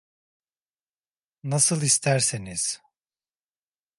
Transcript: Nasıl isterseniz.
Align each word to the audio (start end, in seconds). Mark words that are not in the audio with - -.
Nasıl 1.43 1.81
isterseniz. 1.81 2.81